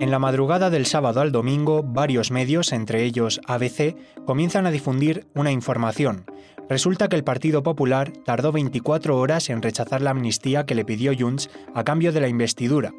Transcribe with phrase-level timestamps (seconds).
[0.00, 5.26] En la madrugada del sábado al domingo, varios medios, entre ellos ABC, comienzan a difundir
[5.34, 6.24] una información.
[6.70, 11.12] Resulta que el Partido Popular tardó 24 horas en rechazar la amnistía que le pidió
[11.14, 12.94] Junts a cambio de la investidura.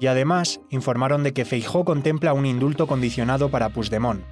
[0.00, 4.22] Y además informaron de que Feijó contempla un indulto condicionado para Puigdemont.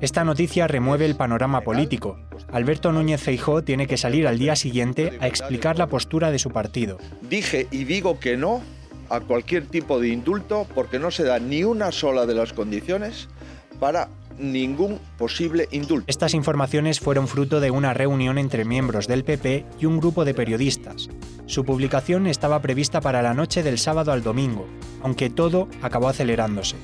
[0.00, 2.16] Esta noticia remueve el panorama político.
[2.52, 6.50] Alberto Núñez Feijó tiene que salir al día siguiente a explicar la postura de su
[6.50, 6.98] partido.
[7.22, 8.62] Dije y digo que no
[9.10, 13.28] a cualquier tipo de indulto porque no se da ni una sola de las condiciones
[13.78, 16.06] para ningún posible indulto.
[16.08, 20.34] Estas informaciones fueron fruto de una reunión entre miembros del PP y un grupo de
[20.34, 21.08] periodistas.
[21.46, 24.66] Su publicación estaba prevista para la noche del sábado al domingo,
[25.02, 26.76] aunque todo acabó acelerándose.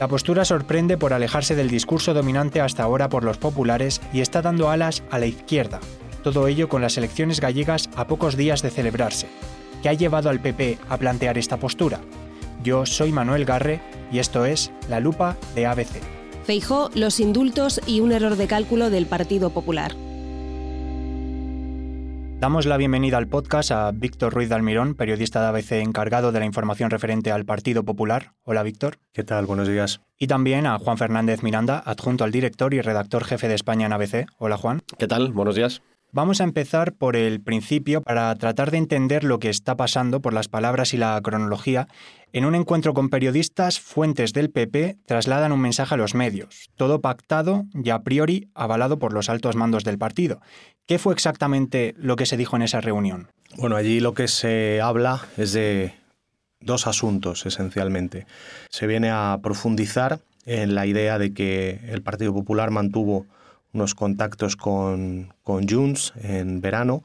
[0.00, 4.42] La postura sorprende por alejarse del discurso dominante hasta ahora por los populares y está
[4.42, 5.80] dando alas a la izquierda,
[6.22, 9.28] todo ello con las elecciones gallegas a pocos días de celebrarse.
[9.84, 12.00] ¿Qué ha llevado al PP a plantear esta postura?
[12.62, 16.00] Yo soy Manuel Garre y esto es La Lupa de ABC.
[16.46, 19.92] Feijó, los indultos y un error de cálculo del Partido Popular.
[22.40, 26.38] Damos la bienvenida al podcast a Víctor Ruiz de Almirón, periodista de ABC encargado de
[26.38, 28.32] la información referente al Partido Popular.
[28.42, 28.96] Hola, Víctor.
[29.12, 29.44] ¿Qué tal?
[29.44, 30.00] Buenos días.
[30.18, 33.92] Y también a Juan Fernández Miranda, adjunto al director y redactor jefe de España en
[33.92, 34.24] ABC.
[34.38, 34.80] Hola, Juan.
[34.98, 35.34] ¿Qué tal?
[35.34, 35.82] Buenos días.
[36.14, 40.32] Vamos a empezar por el principio para tratar de entender lo que está pasando por
[40.32, 41.88] las palabras y la cronología.
[42.32, 47.00] En un encuentro con periodistas, fuentes del PP trasladan un mensaje a los medios, todo
[47.00, 50.40] pactado y a priori avalado por los altos mandos del partido.
[50.86, 53.26] ¿Qué fue exactamente lo que se dijo en esa reunión?
[53.56, 55.94] Bueno, allí lo que se habla es de
[56.60, 58.28] dos asuntos esencialmente.
[58.70, 63.26] Se viene a profundizar en la idea de que el Partido Popular mantuvo
[63.74, 67.02] unos contactos con, con Junts en verano,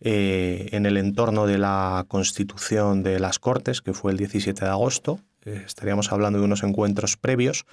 [0.00, 4.70] eh, en el entorno de la constitución de las Cortes, que fue el 17 de
[4.70, 5.20] agosto.
[5.44, 7.66] Eh, estaríamos hablando de unos encuentros previos.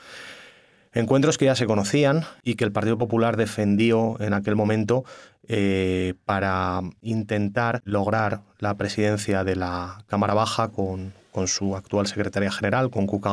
[0.93, 5.03] Encuentros que ya se conocían y que el Partido Popular defendió en aquel momento
[5.47, 12.51] eh, para intentar lograr la presidencia de la Cámara Baja con, con su actual secretaria
[12.51, 13.29] general, con Cuca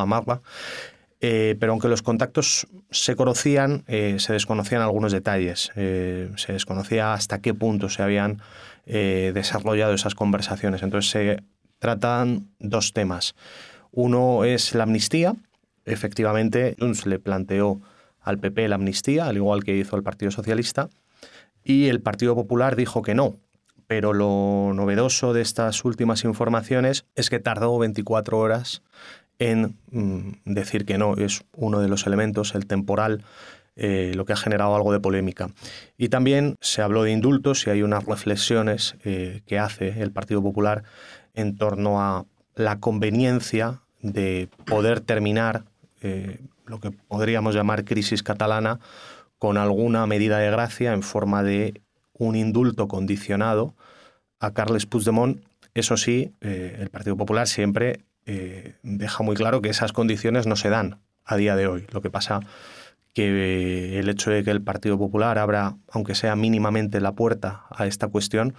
[1.26, 5.72] eh, pero aunque los contactos se conocían, eh, se desconocían algunos detalles.
[5.74, 8.42] Eh, se desconocía hasta qué punto se habían
[8.84, 10.82] desarrollado esas conversaciones.
[10.82, 11.42] Entonces se
[11.78, 13.34] tratan dos temas.
[13.90, 15.34] Uno es la amnistía.
[15.86, 17.80] Efectivamente, Junts le planteó
[18.20, 20.90] al PP la amnistía, al igual que hizo el Partido Socialista,
[21.64, 23.36] y el Partido Popular dijo que no.
[23.86, 28.82] Pero lo novedoso de estas últimas informaciones es que tardó 24 horas
[29.38, 33.24] en mm, decir que no, es uno de los elementos, el temporal,
[33.76, 35.48] eh, lo que ha generado algo de polémica.
[35.98, 40.40] Y también se habló de indultos y hay unas reflexiones eh, que hace el Partido
[40.42, 40.84] Popular
[41.34, 42.24] en torno a
[42.54, 45.64] la conveniencia de poder terminar
[46.02, 48.78] eh, lo que podríamos llamar crisis catalana
[49.38, 53.74] con alguna medida de gracia en forma de un indulto condicionado
[54.38, 55.42] a Carles Puigdemont.
[55.74, 60.70] Eso sí, el Partido Popular siempre eh, deja muy claro que esas condiciones no se
[60.70, 61.86] dan a día de hoy.
[61.92, 62.40] Lo que pasa
[63.12, 67.86] que el hecho de que el Partido Popular abra, aunque sea mínimamente, la puerta a
[67.86, 68.54] esta cuestión,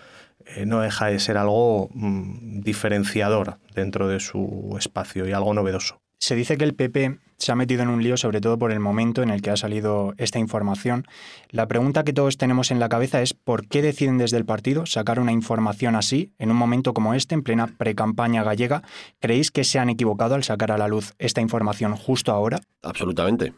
[0.46, 6.05] eh, no deja de ser algo mm, diferenciador dentro de su espacio y algo novedoso.
[6.20, 8.80] Se dice que el PP se ha metido en un lío, sobre todo por el
[8.80, 11.06] momento en el que ha salido esta información.
[11.50, 14.86] La pregunta que todos tenemos en la cabeza es ¿por qué deciden desde el partido
[14.86, 18.84] sacar una información así en un momento como este, en plena precampaña gallega?
[19.20, 22.62] ¿Creéis que se han equivocado al sacar a la luz esta información justo ahora?
[22.82, 23.53] Absolutamente.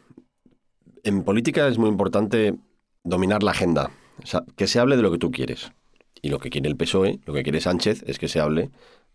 [1.04, 2.54] En política es muy importante
[3.04, 3.90] dominar la agenda,
[4.22, 5.72] o sea, que se hable de lo que tú quieres.
[6.20, 8.70] Y lo que quiere el PSOE, lo que quiere Sánchez, es que se hable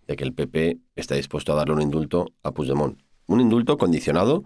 [0.08, 2.98] de que el PP está dispuesto a darle un indulto a Puigdemont
[3.28, 4.44] un indulto condicionado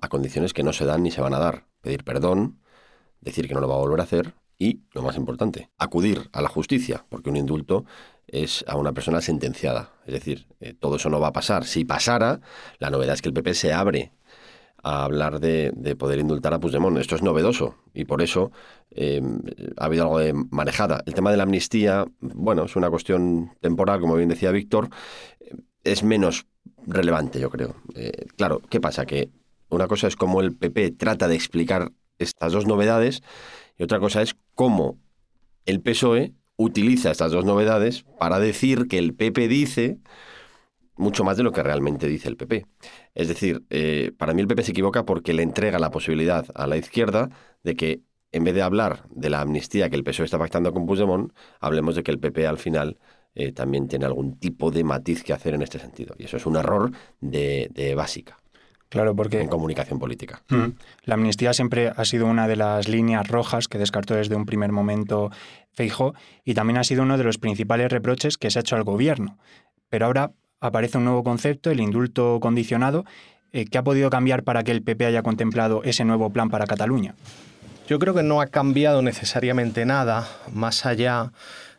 [0.00, 1.66] a condiciones que no se dan ni se van a dar.
[1.80, 2.60] Pedir perdón,
[3.20, 6.42] decir que no lo va a volver a hacer y, lo más importante, acudir a
[6.42, 7.84] la justicia, porque un indulto
[8.26, 9.92] es a una persona sentenciada.
[10.04, 11.64] Es decir, eh, todo eso no va a pasar.
[11.64, 12.40] Si pasara,
[12.78, 14.12] la novedad es que el PP se abre
[14.82, 16.98] a hablar de, poder indultar a Puigdemont.
[16.98, 18.52] Esto es novedoso y por eso
[18.90, 19.20] eh,
[19.76, 21.02] ha habido algo de manejada.
[21.06, 24.90] El tema de la amnistía, bueno, es una cuestión temporal, como bien decía Víctor,
[25.84, 26.46] es menos
[26.88, 27.76] relevante, yo creo.
[27.94, 29.06] Eh, claro, ¿qué pasa?
[29.06, 29.30] Que
[29.68, 33.22] una cosa es cómo el PP trata de explicar estas dos novedades
[33.76, 34.98] y otra cosa es cómo
[35.66, 39.98] el PSOE utiliza estas dos novedades para decir que el PP dice
[40.96, 42.66] mucho más de lo que realmente dice el PP.
[43.14, 46.66] Es decir, eh, para mí el PP se equivoca porque le entrega la posibilidad a
[46.66, 47.30] la izquierda
[47.62, 48.00] de que
[48.32, 51.94] en vez de hablar de la amnistía que el PSOE está pactando con Puigdemont, hablemos
[51.94, 52.98] de que el PP al final
[53.38, 56.16] eh, también tiene algún tipo de matiz que hacer en este sentido.
[56.18, 56.90] Y eso es un error
[57.20, 58.36] de, básica.
[58.88, 60.42] Claro, porque en comunicación política.
[60.48, 60.72] Mm.
[61.04, 64.72] la amnistía siempre ha sido una de las líneas rojas que descartó desde un primer
[64.72, 65.30] momento
[65.70, 66.14] Feijó
[66.44, 69.38] y también ha sido uno de los principales reproches que se ha hecho al gobierno.
[69.88, 73.04] Pero ahora aparece un nuevo concepto, el indulto condicionado,
[73.52, 76.66] eh, ¿qué ha podido cambiar para que el PP haya contemplado ese nuevo plan para
[76.66, 77.14] Cataluña?
[77.86, 81.30] Yo creo que no ha cambiado necesariamente nada, más allá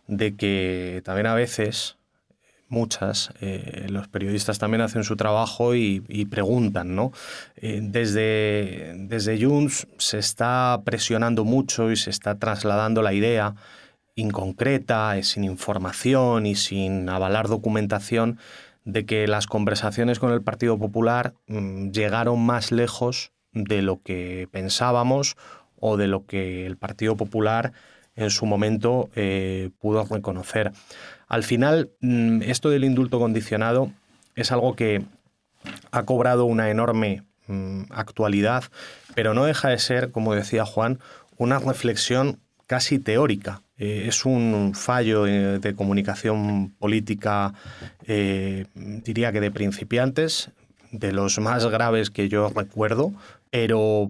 [0.10, 1.98] de que también a veces
[2.68, 7.12] muchas, eh, los periodistas también hacen su trabajo y, preguntan, ¿no?
[7.56, 13.56] Eh, desde, desde Junts se está presionando mucho y se está trasladando la idea
[14.16, 18.38] inconcreta, sin información y sin avalar documentación,
[18.86, 24.48] de que las conversaciones con el Partido Popular mm, llegaron más lejos de lo que
[24.52, 25.38] pensábamos
[25.80, 27.74] o de lo que el Partido Popular
[28.20, 29.10] en su momento
[29.80, 30.72] pudo reconocer.
[31.28, 33.92] Al final, mm, esto del indulto condicionado
[34.36, 35.04] es algo que
[35.92, 38.64] ha cobrado una enorme mm, actualidad,
[39.16, 41.00] pero no deja de ser, como decía Juan,
[41.38, 43.62] una reflexión casi teórica.
[43.78, 47.54] Eh, es un fallo eh, de comunicación política,
[48.06, 50.52] eh, diría que de principiantes,
[50.92, 53.14] de los más graves que yo recuerdo,
[53.52, 54.10] pero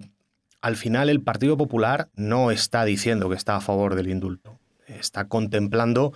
[0.62, 5.28] al final el Partido Popular no está diciendo que está a favor del indulto, está
[5.28, 6.12] contemplando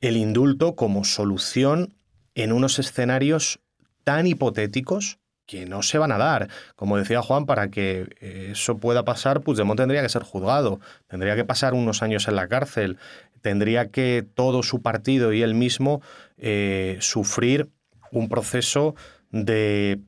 [0.00, 1.94] el indulto como solución
[2.34, 3.60] en unos escenarios
[4.04, 6.48] tan hipotéticos que no se van a dar.
[6.76, 11.34] Como decía Juan, para que eh, eso pueda pasar, Puigdemont tendría que ser juzgado, tendría
[11.34, 12.98] que pasar unos años en la cárcel,
[13.40, 16.02] tendría que todo su partido y él mismo
[16.38, 17.68] eh, sufrir
[18.12, 18.94] un proceso
[19.30, 20.00] de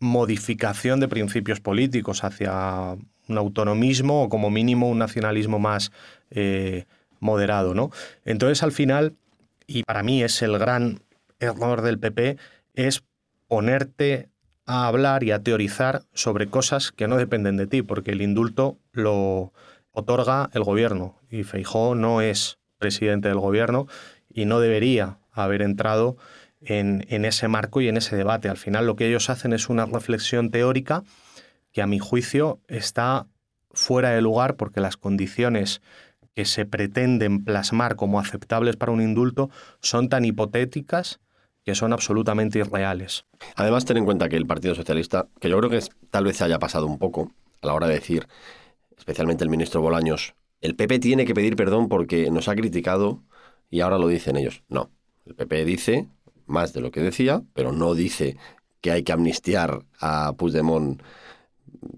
[0.00, 2.96] modificación de principios políticos hacia
[3.28, 5.92] un autonomismo o como mínimo un nacionalismo más
[6.30, 6.86] eh,
[7.20, 7.74] moderado.
[7.74, 7.90] ¿no?
[8.24, 9.14] Entonces, al final,
[9.66, 11.00] y para mí es el gran
[11.40, 12.36] error del PP,
[12.74, 13.04] es
[13.46, 14.28] ponerte
[14.66, 18.78] a hablar y a teorizar sobre cosas que no dependen de ti, porque el indulto
[18.92, 19.52] lo
[19.92, 23.86] otorga el gobierno y Feijó no es presidente del gobierno
[24.28, 26.16] y no debería haber entrado
[26.60, 28.48] en, en, ese marco y en ese debate.
[28.48, 31.02] Al final lo que ellos hacen es una reflexión teórica
[31.78, 33.28] que a mi juicio está
[33.70, 35.80] fuera de lugar porque las condiciones
[36.34, 39.48] que se pretenden plasmar como aceptables para un indulto
[39.80, 41.20] son tan hipotéticas
[41.64, 43.26] que son absolutamente irreales.
[43.54, 45.78] Además, ten en cuenta que el Partido Socialista, que yo creo que
[46.10, 47.30] tal vez se haya pasado un poco
[47.62, 48.26] a la hora de decir,
[48.96, 53.22] especialmente el ministro Bolaños, el PP tiene que pedir perdón porque nos ha criticado
[53.70, 54.64] y ahora lo dicen ellos.
[54.68, 54.90] No,
[55.26, 56.08] el PP dice
[56.44, 58.36] más de lo que decía, pero no dice
[58.80, 61.00] que hay que amnistiar a Puigdemont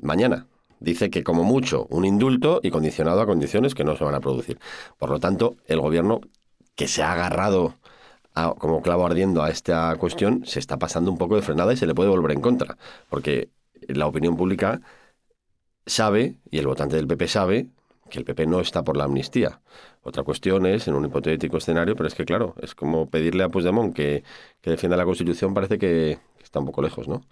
[0.02, 0.46] mañana
[0.80, 4.20] dice que como mucho un indulto y condicionado a condiciones que no se van a
[4.20, 4.58] producir.
[4.98, 6.20] Por lo tanto, el gobierno
[6.74, 7.76] que se ha agarrado
[8.58, 11.86] como clavo ardiendo a esta cuestión se está pasando un poco de frenada y se
[11.86, 12.78] le puede volver en contra,
[13.08, 13.50] porque
[13.88, 14.80] la opinión pública
[15.86, 17.68] sabe, y el votante del PP sabe,
[18.08, 19.60] que el PP no está por la amnistía.
[20.02, 23.48] Otra cuestión es, en un hipotético escenario, pero es que claro, es como pedirle a
[23.48, 24.24] Puigdemont que,
[24.60, 27.22] que defienda la Constitución, parece que está un poco lejos, ¿no?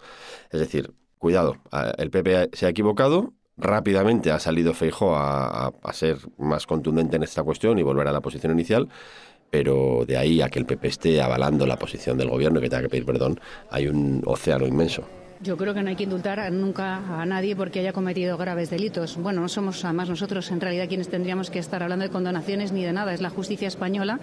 [0.51, 1.57] Es decir, cuidado,
[1.97, 7.43] el PP se ha equivocado, Rápidamente ha salido Feijo a, ser más contundente en esta
[7.43, 8.87] cuestión y volver a la posición inicial,
[9.49, 12.69] pero de ahí a que el PP esté avalando la posición del gobierno y que
[12.69, 15.03] tenga que pedir perdón, hay un océano inmenso.
[15.41, 19.17] Yo creo que no hay que indultar nunca a nadie porque haya cometido graves delitos.
[19.17, 22.83] Bueno, no somos además nosotros en realidad quienes tendríamos que estar hablando de condonaciones ni
[22.83, 23.13] de nada.
[23.13, 24.19] Es la justicia española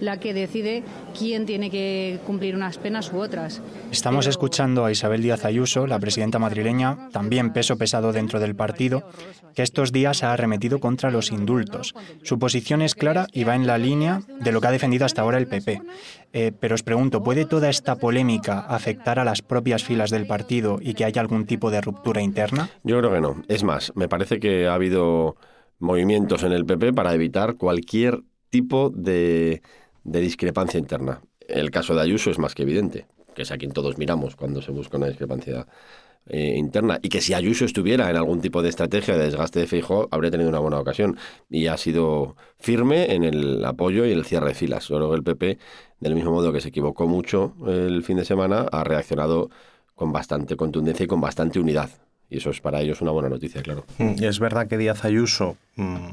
[0.00, 0.82] la que decide
[1.16, 3.60] quién tiene que cumplir unas penas u otras.
[3.90, 9.08] Estamos escuchando a Isabel Díaz Ayuso, la presidenta madrileña, también peso pesado dentro del partido,
[9.54, 11.94] que estos días ha arremetido contra los indultos.
[12.22, 15.22] Su posición es clara y va en la línea de lo que ha defendido hasta
[15.22, 15.82] ahora el PP.
[16.32, 20.78] Eh, pero os pregunto, ¿puede toda esta polémica afectar a las propias filas del partido
[20.80, 22.68] y que haya algún tipo de ruptura interna?
[22.84, 23.42] Yo creo que no.
[23.48, 25.36] Es más, me parece que ha habido
[25.78, 29.62] movimientos en el PP para evitar cualquier tipo de,
[30.10, 31.20] de discrepancia interna.
[31.46, 34.62] El caso de Ayuso es más que evidente, que es a quien todos miramos cuando
[34.62, 35.66] se busca una discrepancia
[36.30, 39.66] eh, interna y que si Ayuso estuviera en algún tipo de estrategia de desgaste de
[39.66, 41.16] Feijóo habría tenido una buena ocasión
[41.48, 44.84] y ha sido firme en el apoyo y el cierre de filas.
[44.84, 45.58] Solo el PP,
[46.00, 49.48] del mismo modo que se equivocó mucho el fin de semana, ha reaccionado
[49.94, 51.90] con bastante contundencia y con bastante unidad.
[52.28, 53.84] Y eso es para ellos una buena noticia, claro.
[53.96, 56.10] Mm, y es verdad que Díaz Ayuso mm,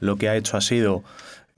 [0.00, 1.04] lo que ha hecho ha sido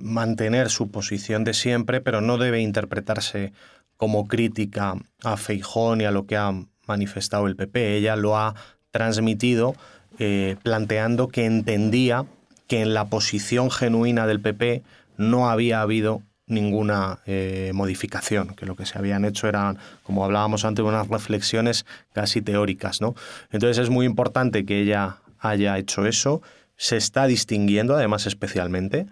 [0.01, 3.53] mantener su posición de siempre, pero no debe interpretarse
[3.97, 6.53] como crítica a Feijón y a lo que ha
[6.87, 7.97] manifestado el PP.
[7.97, 8.55] Ella lo ha
[8.91, 9.75] transmitido
[10.19, 12.27] eh, planteando que entendía
[12.67, 14.83] que en la posición genuina del PP
[15.17, 20.65] no había habido ninguna eh, modificación, que lo que se habían hecho eran, como hablábamos
[20.65, 23.01] antes, unas reflexiones casi teóricas.
[23.01, 23.15] ¿no?
[23.51, 26.43] Entonces es muy importante que ella haya hecho eso.
[26.77, 29.07] Se está distinguiendo, además, especialmente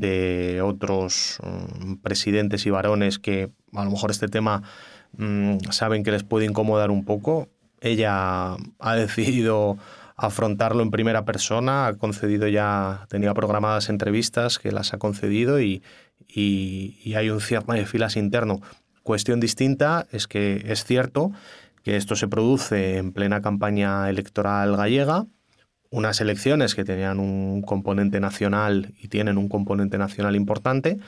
[0.00, 4.62] de otros mm, presidentes y varones que a lo mejor este tema
[5.16, 7.48] mm, saben que les puede incomodar un poco.
[7.80, 9.76] Ella ha decidido
[10.16, 15.82] afrontarlo en primera persona, ha concedido ya, tenía programadas entrevistas que las ha concedido y,
[16.26, 18.60] y, hay un cierre de filas interno.
[19.02, 21.32] Cuestión distinta es que es cierto
[21.82, 25.26] que esto se produce en plena campaña electoral gallega,
[25.92, 30.98] unas elecciones que tenían un componente nacional y tienen un componente nacional importante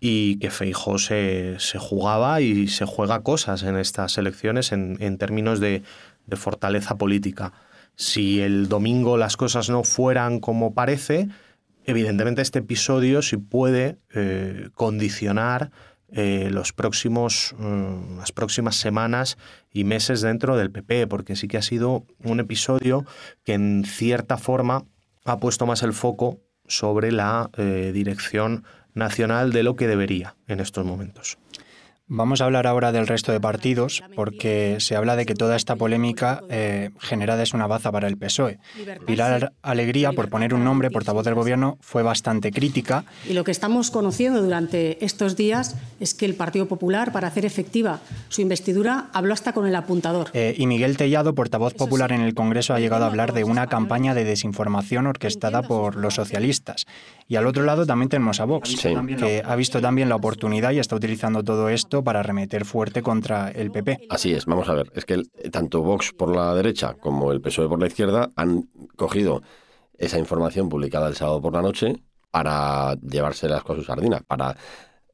[0.00, 5.18] y que Feijó se, se jugaba y se juega cosas en estas elecciones en, en
[5.18, 5.82] términos de,
[6.26, 7.52] de fortaleza política.
[7.94, 11.28] Si el domingo las cosas no fueran como parece,
[11.84, 15.70] evidentemente este episodio sí puede eh, condicionar
[16.10, 19.36] eh, los próximos, mm, las próximas semanas
[19.70, 23.04] y meses dentro del PP, porque sí que ha sido un episodio
[23.44, 24.84] que en cierta forma
[25.24, 30.60] ha puesto más el foco sobre la eh, dirección nacional de lo que debería en
[30.60, 31.38] estos momentos.
[32.10, 35.76] Vamos a hablar ahora del resto de partidos, porque se habla de que toda esta
[35.76, 38.58] polémica eh, generada es una baza para el PSOE.
[39.06, 43.04] Pilar Alegría, por poner un nombre, portavoz del Gobierno, fue bastante crítica.
[43.28, 47.44] Y lo que estamos conociendo durante estos días es que el Partido Popular, para hacer
[47.44, 48.00] efectiva
[48.30, 50.30] su investidura, habló hasta con el apuntador.
[50.32, 53.66] Eh, y Miguel Tellado, portavoz popular en el Congreso, ha llegado a hablar de una
[53.66, 56.86] campaña de desinformación orquestada por los socialistas.
[57.28, 58.76] Y al otro lado también tenemos a Vox,
[59.18, 63.50] que ha visto también la oportunidad y está utilizando todo esto para remeter fuerte contra
[63.50, 64.06] el PP.
[64.10, 67.68] Así es, vamos a ver, es que tanto Vox por la derecha como el PSOE
[67.68, 69.42] por la izquierda han cogido
[69.96, 71.96] esa información publicada el sábado por la noche
[72.30, 74.56] para llevárselas con su sardina, para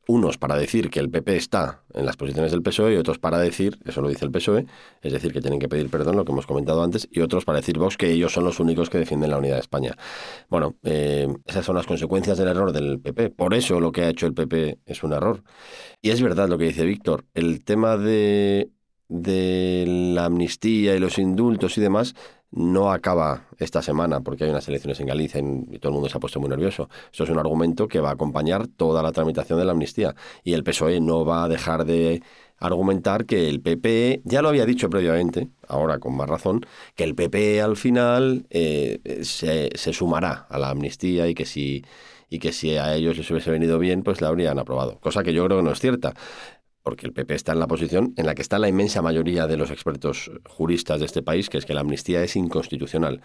[0.07, 3.39] unos para decir que el PP está en las posiciones del PSOE y otros para
[3.39, 4.67] decir, eso lo dice el PSOE,
[5.03, 7.61] es decir, que tienen que pedir perdón, lo que hemos comentado antes, y otros para
[7.61, 9.97] decir Vox que ellos son los únicos que defienden la unidad de España.
[10.49, 13.31] Bueno, eh, esas son las consecuencias del error del PP.
[13.31, 15.43] Por eso lo que ha hecho el PP es un error.
[16.03, 18.71] Y es verdad lo que dice Víctor, el tema de,
[19.09, 19.85] de
[20.15, 22.15] la amnistía y los indultos y demás
[22.55, 26.17] no acaba esta semana porque hay unas elecciones en Galicia y todo el mundo se
[26.17, 26.89] ha puesto muy nervioso.
[27.13, 30.53] Eso es un argumento que va a acompañar toda la tramitación de la amnistía y
[30.53, 32.23] el PSOE no va a dejar de
[32.59, 37.15] argumentar que el PP, ya lo había dicho previamente, ahora con más razón, que el
[37.15, 41.85] PP al final eh, se, se, sumará a la amnistía y que si
[42.31, 44.99] y que si a ellos les hubiese venido bien, pues la habrían aprobado.
[44.99, 46.15] Cosa que yo creo que no es cierta
[46.85, 49.57] porque el PP está en la posición en la que está la inmensa mayoría de
[49.57, 53.23] los expertos juristas de este país, que es que la amnistía es inconstitucional.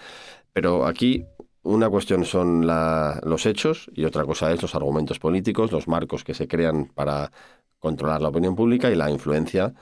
[0.53, 1.25] Pero aquí
[1.61, 6.33] una cuestión son los hechos y otra cosa es los argumentos políticos, los marcos que
[6.33, 7.31] se crean para
[7.79, 9.73] controlar la opinión pública y la influencia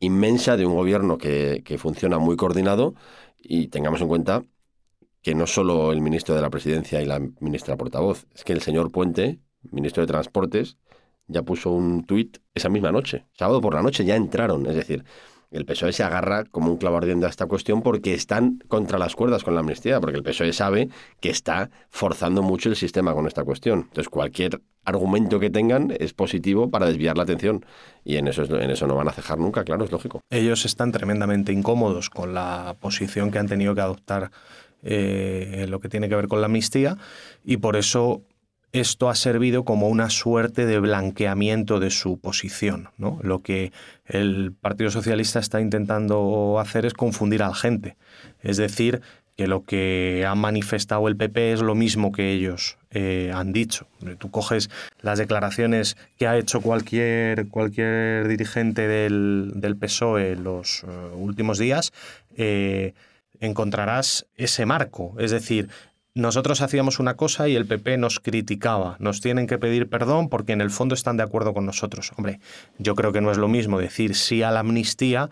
[0.00, 2.94] inmensa de un gobierno que, que funciona muy coordinado
[3.38, 4.44] y tengamos en cuenta
[5.22, 8.60] que no solo el ministro de la Presidencia y la ministra portavoz, es que el
[8.60, 9.38] señor Puente,
[9.70, 10.76] ministro de Transportes,
[11.26, 13.24] ya puso un tuit esa misma noche.
[13.32, 14.66] Sábado por la noche ya entraron.
[14.66, 15.04] Es decir,
[15.54, 19.44] el PSOE se agarra como un clavo a esta cuestión porque están contra las cuerdas
[19.44, 20.88] con la amnistía, porque el PSOE sabe
[21.20, 23.80] que está forzando mucho el sistema con esta cuestión.
[23.88, 27.64] Entonces, cualquier argumento que tengan es positivo para desviar la atención
[28.04, 30.20] y en eso, en eso no van a cejar nunca, claro, es lógico.
[30.28, 34.30] Ellos están tremendamente incómodos con la posición que han tenido que adoptar
[34.82, 36.98] eh, en lo que tiene que ver con la amnistía
[37.44, 38.22] y por eso
[38.74, 42.88] esto ha servido como una suerte de blanqueamiento de su posición.
[42.98, 43.20] ¿no?
[43.22, 43.72] Lo que
[44.04, 47.96] el Partido Socialista está intentando hacer es confundir a la gente.
[48.42, 49.00] Es decir,
[49.36, 53.86] que lo que ha manifestado el PP es lo mismo que ellos eh, han dicho.
[54.18, 60.82] Tú coges las declaraciones que ha hecho cualquier, cualquier dirigente del, del PSOE en los
[60.82, 61.92] eh, últimos días,
[62.36, 62.94] eh,
[63.38, 65.14] encontrarás ese marco.
[65.18, 65.68] Es decir,
[66.14, 68.96] nosotros hacíamos una cosa y el PP nos criticaba.
[69.00, 72.12] Nos tienen que pedir perdón porque en el fondo están de acuerdo con nosotros.
[72.16, 72.38] Hombre,
[72.78, 75.28] yo creo que no es lo mismo decir sí a la amnistía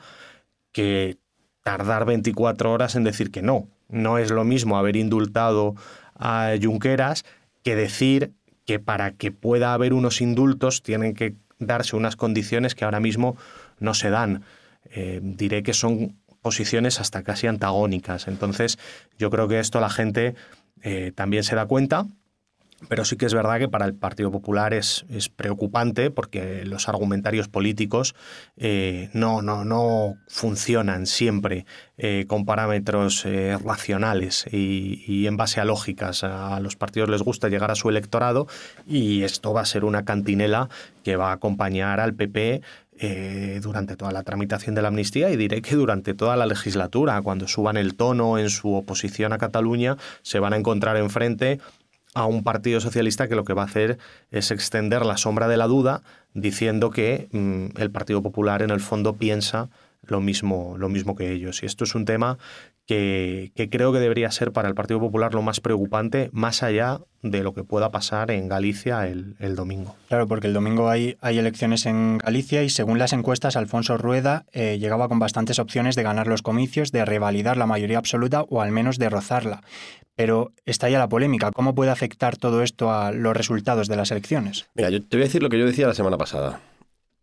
[0.72, 1.18] que
[1.62, 3.68] tardar 24 horas en decir que no.
[3.88, 5.76] No es lo mismo haber indultado
[6.16, 7.24] a Junqueras
[7.62, 8.32] que decir
[8.66, 13.36] que para que pueda haber unos indultos tienen que darse unas condiciones que ahora mismo
[13.78, 14.42] no se dan.
[14.90, 18.26] Eh, diré que son posiciones hasta casi antagónicas.
[18.26, 18.78] Entonces,
[19.16, 20.34] yo creo que esto la gente
[20.82, 22.06] eh, también se da cuenta
[22.88, 26.88] pero sí que es verdad que para el Partido Popular es, es preocupante porque los
[26.88, 28.16] argumentarios políticos
[28.56, 31.64] eh, no, no, no funcionan siempre
[31.96, 33.24] eh, con parámetros
[33.64, 36.24] racionales y, y, en base a lógicas.
[36.24, 38.48] A los partidos les gusta llegar a su electorado
[38.84, 40.68] y esto va a ser una cantinela
[41.04, 42.62] que va a acompañar al PP
[43.62, 47.48] durante toda la tramitación de la amnistía y diré que durante toda la legislatura, cuando
[47.48, 51.58] suban el tono en su oposición a Cataluña, se van a encontrar enfrente
[52.14, 53.98] a un partido socialista que lo que va a hacer
[54.30, 56.02] es extender la sombra de la duda
[56.34, 59.70] diciendo que mm, el Partido Popular en el fondo piensa
[60.02, 61.62] lo mismo, lo mismo que ellos.
[61.62, 62.38] Y esto es un tema
[62.86, 67.42] que, creo que debería ser para el Partido Popular lo más preocupante, más allá de
[67.42, 69.94] lo que pueda pasar en Galicia el, domingo.
[70.08, 74.44] Claro, porque el domingo hay, hay, elecciones en Galicia y según las encuestas, Alfonso Rueda
[74.52, 78.60] eh, llegaba con bastantes opciones de ganar los comicios, de revalidar la mayoría absoluta o
[78.60, 79.62] al menos de rozarla.
[80.14, 81.52] Pero está ya la polémica.
[81.52, 84.66] ¿Cómo puede afectar todo esto a los resultados de las elecciones?
[84.74, 86.60] Mira, yo te voy a decir lo que yo decía la semana pasada.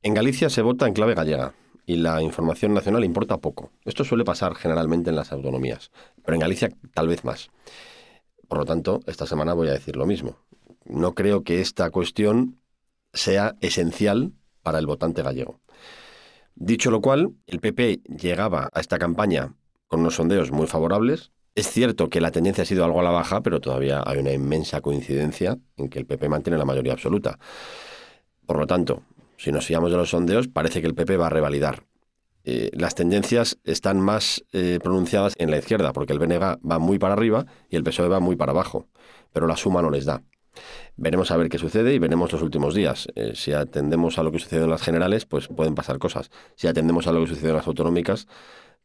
[0.02, 1.54] En Galicia se vota en clave gallega
[1.90, 3.72] y la información nacional importa poco.
[3.84, 5.90] Esto suele pasar generalmente en las autonomías,
[6.24, 7.50] pero en Galicia tal vez más.
[8.48, 10.38] Por lo tanto, esta semana voy a decir lo mismo.
[10.86, 12.60] No creo que esta cuestión
[13.12, 15.62] sea esencial para el votante gallego.
[16.54, 19.56] Dicho lo cual, el PP llegaba a esta campaña
[19.88, 23.10] con unos sondeos muy favorables, es cierto que la tendencia ha sido algo a la
[23.10, 27.40] baja, pero todavía hay una inmensa coincidencia en que el PP mantiene la mayoría absoluta.
[28.46, 29.02] Por lo tanto,
[29.40, 31.86] si nos fiamos de los sondeos, parece que el PP va a revalidar.
[32.44, 37.00] Eh, las tendencias están más eh, pronunciadas en la izquierda, porque el BNG va muy
[37.00, 38.88] para arriba y el PSOE va muy para abajo,
[39.32, 40.24] pero la suma no les da.
[40.98, 43.08] Veremos a ver qué sucede y veremos los últimos días.
[43.16, 46.32] Eh, si atendemos a lo que sucede en las generales, pues pueden pasar cosas.
[46.56, 48.28] Si atendemos a lo que sucede en las autonómicas,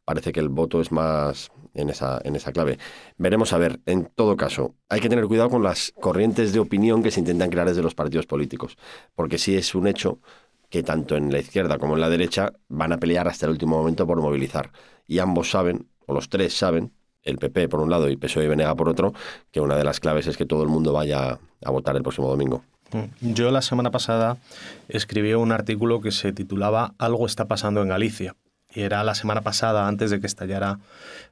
[0.05, 2.79] parece que el voto es más en esa, en esa clave.
[3.17, 7.03] Veremos a ver, en todo caso, hay que tener cuidado con las corrientes de opinión
[7.03, 8.77] que se intentan crear desde los partidos políticos,
[9.15, 10.21] porque sí es un hecho
[10.75, 13.79] que tanto en la izquierda como en la derecha van a pelear hasta el último
[13.79, 14.73] momento por movilizar.
[15.07, 18.49] Y ambos saben, o los tres saben, el PP por un lado y PSOE y
[18.49, 19.15] Venega por otro,
[19.53, 22.27] que una de las claves es que todo el mundo vaya a votar el próximo
[22.29, 22.65] domingo.
[23.21, 24.39] Yo la semana pasada
[24.89, 28.35] escribí un artículo que se titulaba Algo está pasando en Galicia
[28.75, 30.81] y era la semana pasada, antes de que estallara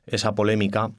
[0.07, 0.93] esa polémica,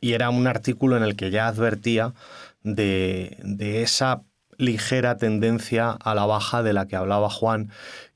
[0.00, 2.14] y era un artículo en el que ya advertía
[2.62, 4.22] de, esa
[4.58, 7.70] ligera tendencia a la baja de la que hablaba Juan,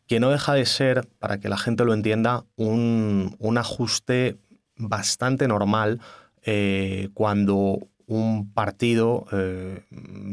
[0.07, 4.37] que no deja de ser, para que la gente lo entienda, un, ajuste
[4.77, 6.01] bastante normal
[6.42, 9.85] eh, cuando un partido eh,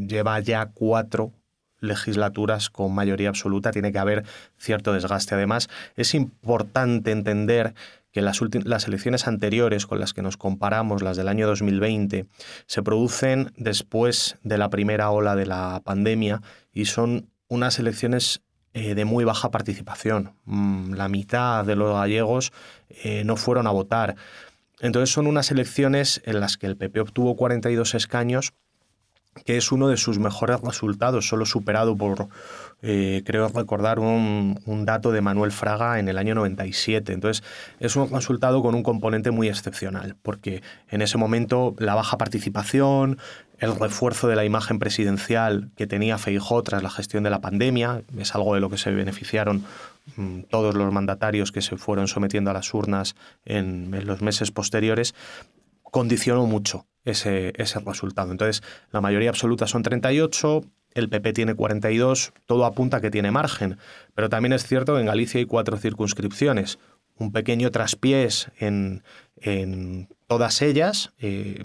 [0.08, 1.34] lleva ya cuatro
[1.82, 4.24] legislaturas con mayoría absoluta tiene que haber
[4.58, 5.36] cierto desgaste.
[5.36, 7.74] Además, es importante entender
[8.16, 8.40] que las,
[8.88, 12.28] elecciones anteriores con las que nos comparamos, las del año 2020,
[12.66, 18.42] se producen después de la primera ola de la pandemia y son unas elecciones
[18.74, 20.32] eh, de muy baja participación.
[20.46, 22.54] Mm, la mitad de los gallegos
[22.88, 24.16] eh, no fueron a votar.
[24.80, 28.54] Entonces son unas elecciones en las que el PP obtuvo 42 escaños
[29.44, 32.30] que es uno de sus mejores resultados, solo superado por,
[32.82, 37.12] eh, creo recordar, un, dato de Manuel Fraga en el año 97.
[37.12, 37.44] Entonces,
[37.80, 43.18] es un resultado con un componente muy excepcional, porque en ese momento la baja participación,
[43.60, 48.04] el refuerzo de la imagen presidencial que tenía Feijó tras la gestión de la pandemia,
[48.18, 49.64] es algo de lo que se beneficiaron
[50.16, 55.16] mm, todos los mandatarios que se fueron sometiendo a las urnas en los meses posteriores,
[55.84, 58.32] condicionó mucho ese, ese resultado.
[58.32, 60.64] Entonces, la mayoría absoluta son 38,
[60.94, 63.78] el PP tiene 42, todo apunta que tiene margen.
[64.14, 66.80] Pero también es cierto que en Galicia hay cuatro circunscripciones.
[67.18, 69.04] Un pequeño traspiés en,
[69.38, 71.64] en todas ellas eh,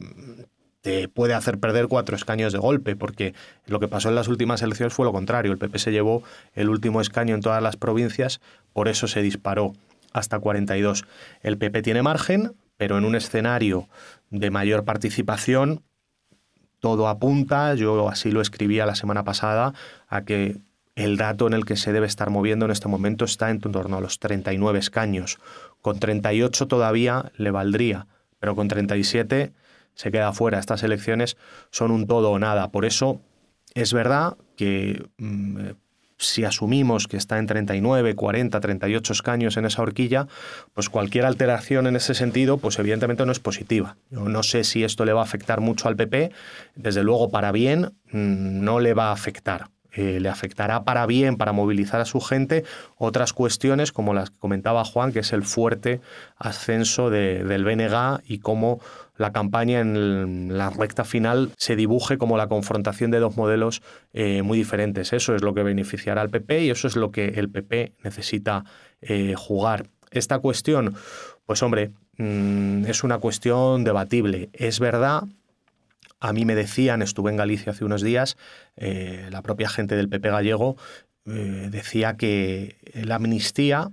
[0.81, 3.35] te puede hacer perder cuatro escaños de golpe, porque
[3.67, 5.53] lo que pasó en las últimas elecciones fue lo contrario.
[5.53, 6.23] El PP se llevó
[6.55, 8.41] el último escaño en todas las provincias,
[8.73, 9.75] por eso se disparó
[10.13, 11.05] hasta 42.
[11.43, 13.89] El PP tiene margen, pero en un escenario
[14.31, 15.83] de mayor participación,
[16.81, 19.75] todo apunta, yo así lo escribía la semana pasada,
[20.09, 20.59] a que
[20.95, 23.99] el dato en el que se debe estar moviendo en este momento está en torno
[23.99, 25.39] a los 39 escaños.
[25.83, 28.07] Con 38 todavía le valdría,
[28.39, 29.53] pero con 37
[29.95, 30.59] se queda fuera.
[30.59, 31.37] Estas elecciones
[31.71, 32.71] son un todo o nada.
[32.71, 33.21] Por eso
[33.75, 35.71] es verdad que mm,
[36.21, 40.27] si asumimos que está en 39, 40, 38 escaños en esa horquilla,
[40.75, 43.97] pues cualquier alteración en ese sentido, pues evidentemente no es positiva.
[44.11, 46.31] Yo no sé si esto le va a afectar mucho al PP,
[46.77, 49.69] desde luego para bien mm, no le va a afectar.
[49.93, 52.63] eh, le afectará para bien, para movilizar a su gente,
[52.97, 56.01] otras cuestiones como las que comentaba Juan, que es el fuerte
[56.37, 58.79] ascenso del BNG y cómo
[59.21, 63.83] la campaña en la recta final se dibuje como la confrontación de dos modelos
[64.15, 65.13] eh, muy diferentes.
[65.13, 68.65] Eso es lo que beneficiará al PP y eso es lo que el PP necesita
[69.03, 69.89] eh, jugar.
[70.11, 70.95] Esta cuestión,
[71.45, 74.49] pues hombre, mm, es una cuestión debatible.
[74.55, 75.25] Es verdad
[76.19, 78.39] a mí me decían, estuve en Galicia hace unos días,
[78.77, 80.77] eh, la propia gente del PP gallego
[81.25, 83.91] decía que la amnistía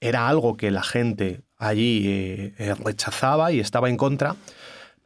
[0.00, 4.36] era algo que la gente allí eh, eh, rechazaba y estaba en contra,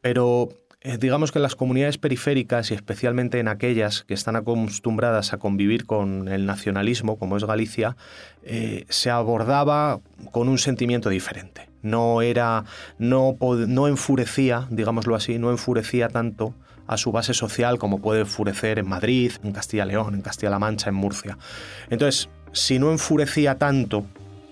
[0.00, 0.48] pero
[0.80, 5.38] eh, digamos que en las comunidades periféricas y especialmente en aquellas que están acostumbradas a
[5.38, 7.96] convivir con el nacionalismo, como es Galicia,
[8.88, 10.00] se abordaba
[10.32, 11.68] con un sentimiento diferente.
[11.82, 12.64] No era,
[12.98, 16.54] no, no enfurecía, digámoslo así, no enfurecía tanto
[16.90, 20.88] a su base social como puede enfurecer en Madrid, en Castilla León, en Castilla-La Mancha,
[20.88, 21.38] en Murcia.
[21.88, 24.04] Entonces, si no enfurecía tanto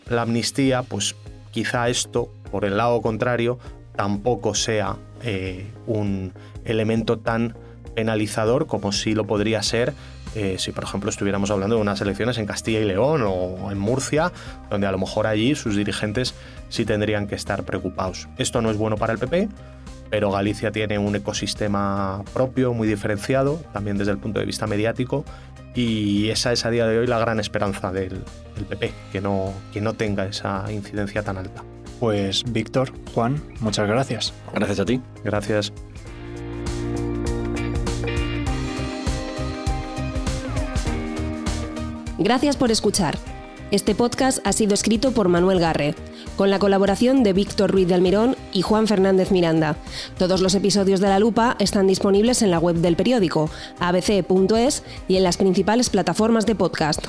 [0.08, 1.16] la amnistía, pues
[1.50, 3.58] quizá esto, por el lado contrario,
[3.96, 6.32] tampoco sea eh, un
[6.64, 7.56] elemento tan
[7.94, 9.92] penalizador como sí lo podría ser
[10.34, 13.78] eh, si, por ejemplo, estuviéramos hablando de unas elecciones en Castilla y León o en
[13.78, 14.32] Murcia,
[14.70, 16.34] donde a lo mejor allí sus dirigentes
[16.68, 18.28] sí tendrían que estar preocupados.
[18.36, 19.48] Esto no es bueno para el PP,
[20.10, 25.24] pero Galicia tiene un ecosistema propio, muy diferenciado, también desde el punto de vista mediático,
[25.78, 28.24] y esa es a día de hoy la gran esperanza del,
[28.68, 31.62] PP, que no, que no tenga esa incidencia tan alta.
[32.00, 34.34] Pues Víctor, Juan, muchas gracias.
[34.52, 35.00] Gracias a ti.
[35.22, 35.72] Gracias.
[42.18, 43.16] Gracias por escuchar.
[43.70, 45.94] Este podcast ha sido escrito por Manuel Garre,
[46.36, 49.76] con la colaboración de Víctor Ruiz de Almirón y Juan Fernández Miranda.
[50.16, 55.16] Todos los episodios de La Lupa están disponibles en la web del periódico, abc.es y
[55.16, 57.08] en las principales plataformas de podcast.